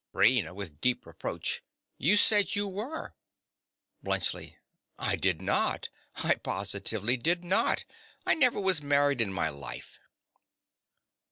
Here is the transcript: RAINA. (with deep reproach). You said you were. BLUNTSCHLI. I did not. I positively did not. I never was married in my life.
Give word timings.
RAINA. 0.13 0.55
(with 0.55 0.81
deep 0.81 1.05
reproach). 1.05 1.61
You 1.99 2.17
said 2.17 2.55
you 2.55 2.67
were. 2.67 3.13
BLUNTSCHLI. 4.03 4.55
I 4.97 5.15
did 5.15 5.43
not. 5.43 5.89
I 6.15 6.33
positively 6.33 7.17
did 7.17 7.43
not. 7.43 7.85
I 8.25 8.33
never 8.33 8.59
was 8.59 8.81
married 8.81 9.21
in 9.21 9.31
my 9.31 9.49
life. 9.49 9.99